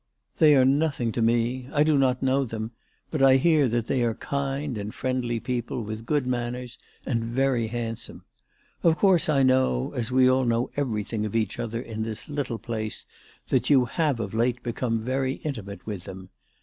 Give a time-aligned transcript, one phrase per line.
[0.39, 1.69] They are nothing to me.
[1.71, 2.71] I do not know them;
[3.11, 7.67] but I hear that they are kind and friendly people, with good manners and very
[7.67, 8.23] handsome.
[8.81, 12.27] Of course I know, as we all know every thing of each other in this
[12.27, 13.05] little place,
[13.49, 16.29] that you have of late become very intimate with them.